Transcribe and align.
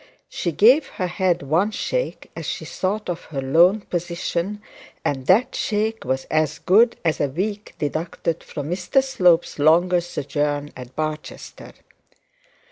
She 0.29 0.51
gave 0.51 0.87
her 0.87 1.05
head 1.05 1.43
one 1.43 1.69
shake 1.69 2.31
as 2.35 2.47
she 2.47 2.65
thought 2.65 3.07
of 3.07 3.25
her 3.25 3.39
lone 3.39 3.81
position, 3.81 4.59
and 5.05 5.27
that 5.27 5.53
shake 5.53 6.03
was 6.05 6.25
as 6.31 6.57
good 6.57 6.95
as 7.05 7.21
a 7.21 7.27
week 7.29 7.75
deducted 7.77 8.43
from 8.43 8.71
Mr 8.71 9.03
Slope's 9.03 9.59
longer 9.59 10.01
sojourn 10.01 10.71
in 10.75 10.87
Barchester. 10.95 11.73